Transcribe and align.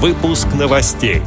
Выпуск 0.00 0.46
новостей. 0.56 1.22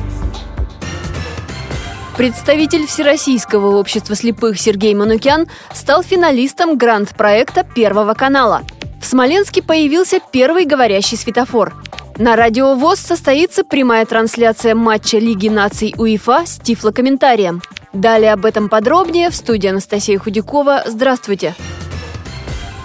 Представитель 2.16 2.88
Всероссийского 2.88 3.76
общества 3.76 4.16
слепых 4.16 4.58
Сергей 4.58 4.94
Манукян 4.94 5.48
стал 5.74 6.04
финалистом 6.04 6.78
грант-проекта 6.78 7.66
Первого 7.66 8.14
канала. 8.14 8.62
В 9.02 9.06
Смоленске 9.06 9.62
появился 9.62 10.20
первый 10.32 10.64
говорящий 10.64 11.18
светофор. 11.18 11.74
На 12.18 12.38
радио 12.38 12.76
ВОЗ 12.76 13.00
состоится 13.00 13.66
прямая 13.66 14.06
трансляция 14.06 14.74
матча 14.74 15.18
Лиги 15.18 15.50
наций 15.50 15.94
УЕФА 15.98 16.44
с 16.46 16.58
тифлокомментарием. 16.58 17.62
Далее 17.92 18.32
об 18.32 18.46
этом 18.46 18.70
подробнее 18.70 19.32
в 19.32 19.36
студии 19.36 19.68
Анастасия 19.68 20.18
Худякова. 20.18 20.84
Здравствуйте! 20.88 21.56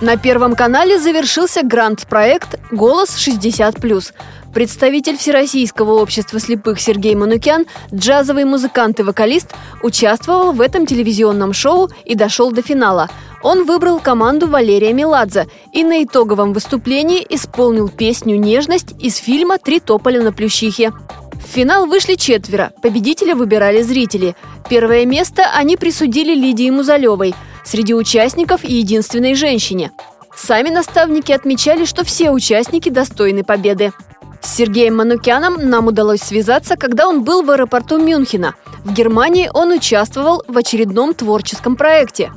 На 0.03 0.19
Первом 0.19 0.57
канале 0.57 0.99
завершился 0.99 1.63
грант-проект 1.63 2.61
«Голос 2.71 3.17
60+.» 3.17 4.13
Представитель 4.53 5.17
Всероссийского 5.17 6.01
общества 6.03 6.39
слепых 6.39 6.81
Сергей 6.81 7.15
Манукян, 7.15 7.65
джазовый 7.95 8.45
музыкант 8.45 9.01
и 9.01 9.03
вокалист, 9.03 9.55
участвовал 9.83 10.53
в 10.53 10.61
этом 10.61 10.85
телевизионном 10.85 11.55
шоу 11.55 11.89
и 12.05 12.15
дошел 12.15 12.53
до 12.53 12.61
финала. 12.61 13.09
Он 13.43 13.65
выбрал 13.65 13.99
команду 13.99 14.49
Валерия 14.49 14.93
Меладзе 14.93 15.47
и 15.73 15.83
на 15.83 16.05
итоговом 16.05 16.53
выступлении 16.53 17.27
исполнил 17.31 17.89
песню 17.89 18.37
«Нежность» 18.37 18.95
из 19.01 19.17
фильма 19.17 19.57
«Три 19.57 19.81
тополя 19.81 20.21
на 20.21 20.31
плющихе». 20.31 20.93
В 21.33 21.49
финал 21.49 21.87
вышли 21.87 22.17
четверо, 22.17 22.73
победителя 22.83 23.35
выбирали 23.35 23.81
зрители. 23.81 24.37
Первое 24.69 25.07
место 25.07 25.45
они 25.55 25.77
присудили 25.79 26.35
Лидии 26.35 26.69
Музалевой, 26.69 27.35
среди 27.67 27.95
участников 27.95 28.65
и 28.65 28.73
единственной 28.73 29.35
женщине. 29.35 29.91
Сами 30.35 30.69
наставники 30.69 31.33
отмечали, 31.33 31.85
что 31.85 32.05
все 32.05 32.31
участники 32.31 32.89
достойны 32.89 33.43
победы. 33.43 33.93
С 34.41 34.57
Сергеем 34.57 34.97
Манукяном 34.97 35.55
нам 35.69 35.89
удалось 35.89 36.21
связаться, 36.21 36.77
когда 36.77 37.09
он 37.09 37.25
был 37.25 37.43
в 37.43 37.51
аэропорту 37.51 37.99
Мюнхена. 37.99 38.55
В 38.85 38.95
Германии 38.95 39.49
он 39.53 39.73
участвовал 39.73 40.43
в 40.47 40.57
очередном 40.57 41.15
творческом 41.15 41.75
проекте. 41.75 42.31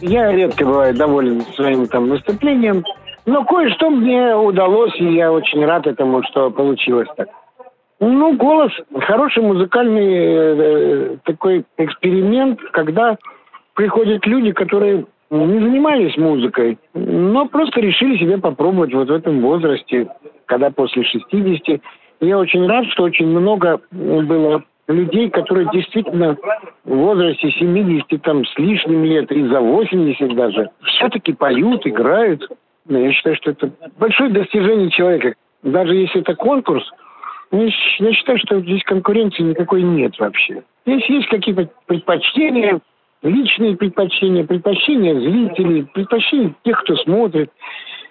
Я 0.00 0.30
редко 0.32 0.64
бываю 0.64 0.94
доволен 0.94 1.42
своим 1.54 1.86
там 1.86 2.10
выступлением, 2.10 2.84
но 3.24 3.44
кое-что 3.44 3.88
мне 3.88 4.36
удалось, 4.36 4.94
и 4.98 5.14
я 5.14 5.32
очень 5.32 5.64
рад 5.64 5.86
этому, 5.86 6.22
что 6.24 6.50
получилось 6.50 7.08
так. 7.16 7.28
Ну, 8.00 8.36
голос 8.36 8.72
хороший 9.00 9.42
музыкальный 9.42 11.14
э, 11.14 11.16
такой 11.24 11.64
эксперимент, 11.78 12.60
когда 12.72 13.16
приходят 13.74 14.26
люди, 14.26 14.52
которые 14.52 15.06
не 15.30 15.60
занимались 15.60 16.16
музыкой, 16.16 16.78
но 16.94 17.46
просто 17.48 17.80
решили 17.80 18.18
себя 18.18 18.38
попробовать 18.38 18.94
вот 18.94 19.08
в 19.08 19.12
этом 19.12 19.40
возрасте 19.40 20.08
когда 20.46 20.70
после 20.70 21.04
60. 21.04 21.80
Я 22.20 22.38
очень 22.38 22.66
рад, 22.66 22.86
что 22.86 23.04
очень 23.04 23.26
много 23.26 23.80
было 23.90 24.62
людей, 24.88 25.30
которые 25.30 25.68
действительно 25.72 26.36
в 26.84 26.94
возрасте 26.94 27.50
70 27.50 28.22
там, 28.22 28.44
с 28.44 28.58
лишним 28.58 29.04
лет 29.04 29.30
и 29.32 29.46
за 29.46 29.60
80 29.60 30.34
даже 30.34 30.70
все-таки 30.84 31.32
поют, 31.32 31.86
играют. 31.86 32.46
Я 32.88 33.12
считаю, 33.12 33.36
что 33.36 33.50
это 33.50 33.70
большое 33.98 34.30
достижение 34.30 34.90
человека. 34.90 35.34
Даже 35.62 35.94
если 35.94 36.20
это 36.20 36.34
конкурс, 36.34 36.84
я 37.50 38.12
считаю, 38.12 38.38
что 38.38 38.60
здесь 38.60 38.82
конкуренции 38.84 39.42
никакой 39.42 39.82
нет 39.82 40.18
вообще. 40.18 40.62
Здесь 40.86 41.08
есть 41.08 41.28
какие-то 41.28 41.68
предпочтения, 41.86 42.80
личные 43.24 43.76
предпочтения, 43.76 44.44
предпочтения 44.44 45.14
зрителей, 45.14 45.86
предпочтения 45.92 46.54
тех, 46.64 46.80
кто 46.82 46.96
смотрит 46.96 47.50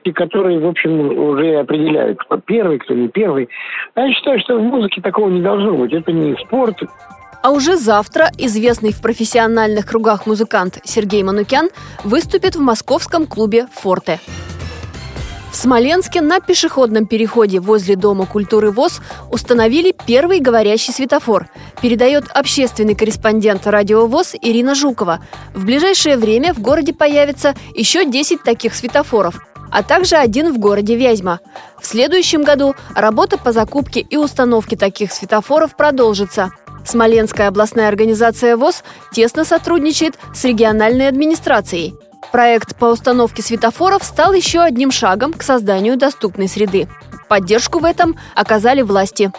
и 0.04 0.12
которые, 0.12 0.60
в 0.60 0.68
общем, 0.68 1.18
уже 1.18 1.56
определяют, 1.56 2.20
кто 2.20 2.38
первый, 2.38 2.80
кто 2.80 2.94
не 2.94 3.08
первый. 3.08 3.48
А 3.96 4.02
я 4.02 4.14
считаю, 4.14 4.40
что 4.42 4.58
в 4.58 4.62
музыке 4.62 5.02
такого 5.02 5.30
не 5.30 5.42
должно 5.42 5.78
быть. 5.78 5.94
Это 5.94 6.12
не 6.12 6.36
спорт. 6.46 6.78
А 7.42 7.52
уже 7.52 7.76
завтра 7.76 8.30
известный 8.38 8.92
в 8.92 9.02
профессиональных 9.02 9.86
кругах 9.86 10.26
музыкант 10.26 10.80
Сергей 10.84 11.24
Манукян 11.24 11.70
выступит 12.04 12.56
в 12.56 12.62
московском 12.62 13.28
клубе 13.28 13.68
«Форте». 13.74 14.20
В 15.54 15.56
Смоленске 15.56 16.20
на 16.22 16.40
пешеходном 16.40 17.06
переходе 17.06 17.60
возле 17.60 17.96
Дома 17.96 18.26
культуры 18.26 18.72
ВОЗ 18.72 19.02
установили 19.30 19.96
первый 20.08 20.40
говорящий 20.40 20.92
светофор, 20.92 21.48
передает 21.80 22.26
общественный 22.34 22.96
корреспондент 22.96 23.68
радио 23.68 24.08
ВОЗ 24.08 24.34
Ирина 24.42 24.74
Жукова. 24.74 25.24
В 25.54 25.64
ближайшее 25.64 26.18
время 26.18 26.56
в 26.56 26.60
городе 26.60 26.92
появится 26.92 27.54
еще 27.76 28.04
10 28.04 28.42
таких 28.42 28.74
светофоров– 28.74 29.46
а 29.72 29.82
также 29.82 30.18
один 30.18 30.54
в 30.54 30.60
городе 30.60 30.96
Вязьма. 30.96 31.40
В 31.82 31.86
следующем 31.88 32.44
году 32.44 32.76
работа 32.96 33.40
по 33.40 33.52
закупке 33.52 34.02
и 34.02 34.18
установке 34.18 34.76
таких 34.76 35.12
светофоров 35.12 35.76
продолжится. 35.76 36.52
Смоленская 36.86 37.48
областная 37.48 37.88
организация 37.88 38.56
ВОЗ 38.56 38.84
тесно 39.12 39.46
сотрудничает 39.46 40.14
с 40.36 40.44
региональной 40.44 41.08
администрацией. 41.08 41.96
Проект 42.34 42.76
по 42.76 42.86
установке 42.86 43.44
светофоров 43.44 44.04
стал 44.04 44.34
еще 44.34 44.62
одним 44.62 44.90
шагом 44.90 45.34
к 45.34 45.44
созданию 45.44 45.98
доступной 45.98 46.48
среды. 46.48 46.88
Поддержку 47.30 47.78
в 47.78 47.86
этом 47.86 48.18
оказали 48.34 48.82
власти. 48.82 49.32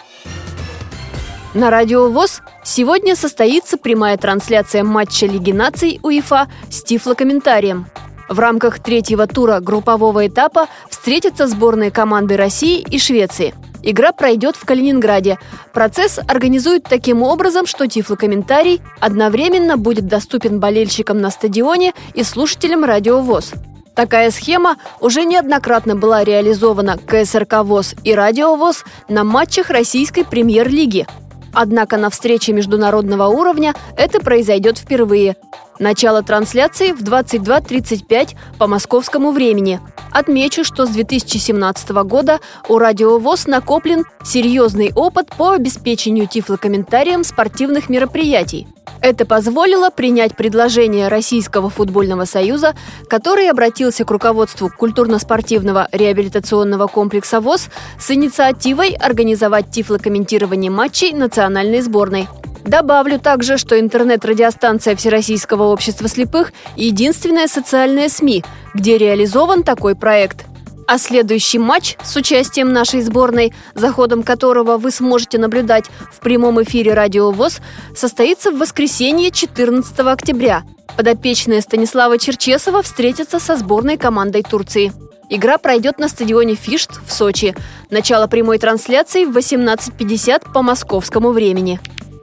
На 1.55 1.71
радио 1.71 2.09
ВОЗ 2.09 2.41
сегодня 2.63 3.17
состоится 3.17 3.79
прямая 3.79 4.17
трансляция 4.17 4.85
матча 4.85 5.27
Лиги 5.27 5.51
наций 5.51 5.99
УЕФА 6.05 6.47
с 6.71 6.85
тифлокомментарием. 6.85 7.87
В 8.29 8.39
рамках 8.39 8.79
третьего 8.79 9.27
тура 9.27 9.59
группового 9.59 10.29
этапа 10.29 10.69
встретятся 10.89 11.49
сборные 11.49 11.91
команды 11.91 12.37
России 12.37 12.79
и 12.79 13.01
Швеции. 13.01 13.55
Игра 13.87 14.13
пройдет 14.13 14.57
в 14.57 14.65
Калининграде. 14.65 15.39
Процесс 15.75 16.19
организуют 16.19 16.85
таким 16.85 17.23
образом, 17.23 17.67
что 17.67 17.87
тифлокомментарий 17.87 18.81
одновременно 18.99 19.77
будет 19.77 20.07
доступен 20.07 20.59
болельщикам 20.59 21.21
на 21.21 21.31
стадионе 21.31 21.93
и 22.15 22.23
слушателям 22.23 22.85
радиовоз. 22.85 23.53
Такая 23.95 24.31
схема 24.31 24.77
уже 25.01 25.25
неоднократно 25.25 25.95
была 25.95 26.25
реализована 26.25 26.97
КСРК 26.97 27.63
ВОЗ 27.63 27.95
и 28.03 28.15
Радиовоз 28.15 28.85
на 29.09 29.23
матчах 29.23 29.69
российской 29.69 30.25
премьер-лиги. 30.25 31.07
Однако 31.53 31.99
на 31.99 32.09
встрече 32.09 32.53
международного 32.53 33.27
уровня 33.29 33.75
это 33.97 34.19
произойдет 34.19 34.79
впервые. 34.79 35.37
Начало 35.79 36.23
трансляции 36.23 36.93
в 36.93 37.03
22.35 37.03 38.35
по 38.59 38.67
московскому 38.67 39.31
времени. 39.31 39.79
Отмечу, 40.15 40.63
что 40.63 40.87
с 40.87 40.91
2017 40.91 41.91
года 42.05 42.39
у 42.69 42.79
Радио 42.79 43.19
ВОЗ 43.19 43.49
накоплен 43.49 44.05
серьезный 44.25 44.93
опыт 44.95 45.31
по 45.37 45.51
обеспечению 45.51 46.29
тифлокомментарием 46.29 47.25
спортивных 47.25 47.89
мероприятий. 47.89 48.69
Это 49.01 49.27
позволило 49.27 49.91
принять 49.91 50.37
предложение 50.37 51.09
Российского 51.09 51.69
футбольного 51.69 52.27
союза, 52.27 52.77
который 53.09 53.51
обратился 53.51 54.05
к 54.05 54.11
руководству 54.13 54.71
культурно-спортивного 54.71 55.89
реабилитационного 55.91 56.87
комплекса 56.87 57.41
ВОЗ 57.41 57.69
с 57.99 58.09
инициативой 58.13 58.95
организовать 58.95 59.73
тифлокомментирование 59.73 60.71
матчей 60.71 61.13
национальной 61.13 61.81
сборной– 61.81 62.29
Добавлю 62.65 63.19
также, 63.21 63.59
что 63.59 63.79
интернет-радиостанция 63.79 64.97
Всероссийского 64.97 65.65
общества 65.65 66.09
слепых– 66.09 66.53
единственная 66.77 67.47
социальная 67.47 68.09
СМИ, 68.09 68.43
где 68.73 68.97
реализован 68.97 69.63
такой 69.63 69.95
проект. 69.95 70.47
А 70.87 70.99
следующий 70.99 71.59
матч 71.59 71.97
с 72.03 72.17
участием 72.17 72.73
нашей 72.73 73.03
сборной, 73.03 73.53
за 73.75 73.91
ходом 73.91 74.23
которого 74.23 74.79
вы 74.79 74.91
сможете 74.91 75.39
наблюдать 75.39 75.85
в 76.11 76.21
прямом 76.21 76.63
эфире 76.63 76.95
«Радио 76.95 77.31
ВОЗ», 77.31 77.61
состоится 77.95 78.51
в 78.51 78.59
воскресенье 78.59 79.31
14 79.31 80.01
октября. 80.01 80.63
Подопечная 80.97 81.61
Станислава 81.61 82.19
Черчесова 82.19 82.83
встретится 82.83 83.41
со 83.41 83.57
сборной 83.57 83.97
командой 83.97 84.43
Турции. 84.43 84.93
Игра 85.31 85.59
пройдет 85.59 85.99
на 85.99 86.09
стадионе 86.09 86.55
«Фишт» 86.55 86.91
в 87.07 87.13
Сочи. 87.13 87.55
Начало 87.91 88.27
прямой 88.27 88.59
трансляции 88.59 89.25
в 89.25 89.37
18.50 89.37 90.53
по 90.53 90.63
московскому 90.63 91.31
времени. 91.31 91.81